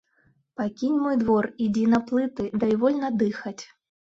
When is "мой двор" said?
1.03-1.49